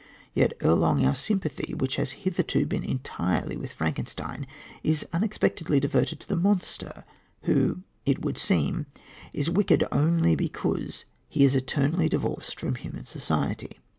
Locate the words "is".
4.81-5.05, 9.31-9.47, 11.43-11.55